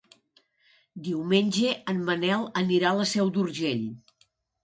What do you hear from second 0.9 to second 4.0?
Diumenge en Manel anirà a la Seu d'Urgell.